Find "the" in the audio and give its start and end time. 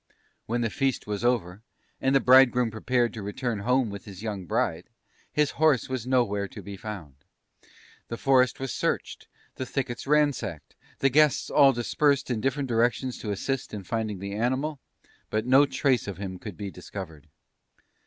0.61-0.71, 2.15-2.19, 8.07-8.17, 9.57-9.65, 10.97-11.09, 14.17-14.33